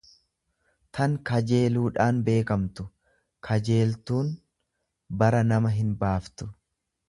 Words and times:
tan 0.99 1.11
kajeeluudhaan 1.29 2.23
beekamtu; 2.31 2.87
Kajeel 3.49 3.95
tuun 4.09 4.35
bara 5.23 5.47
nama 5.53 5.77
hinbaaftu. 5.79 6.53